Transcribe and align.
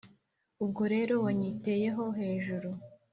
Ubwo 0.63 0.83
rero 0.93 1.13
wanyiteyeho 1.23 2.03
hejuru, 2.19 2.69